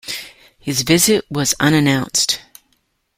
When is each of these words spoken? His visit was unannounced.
His 0.57 0.81
visit 0.81 1.25
was 1.29 1.53
unannounced. 1.59 2.39